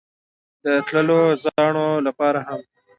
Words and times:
او 0.63 0.63
د 0.63 0.67
تللو 0.87 1.19
زاڼو 1.43 1.89
لپاره 2.07 2.39
هم 2.47 2.59